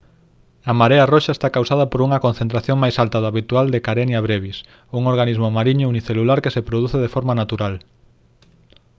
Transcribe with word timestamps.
a 0.69 0.73
marea 0.79 1.09
roxa 1.13 1.35
está 1.37 1.47
causada 1.57 1.85
por 1.91 1.99
unha 2.07 2.23
concentración 2.25 2.77
máis 2.83 2.95
alta 3.03 3.17
do 3.21 3.29
habitual 3.31 3.65
de 3.69 3.83
«karenia 3.87 4.23
brevis» 4.25 4.57
un 4.97 5.03
organismo 5.13 5.47
mariño 5.57 5.85
unicelular 5.93 6.39
que 6.41 6.53
se 6.55 6.65
produce 6.69 6.97
de 7.01 7.13
forma 7.15 7.33
natural 7.41 7.75